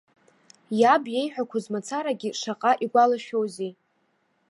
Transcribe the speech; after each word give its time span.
Иаб 0.81 1.03
иеиҳәақәоз 1.09 1.65
мацарагьы 1.71 2.29
шаҟа 2.39 2.71
игәалашәозеи. 2.83 3.71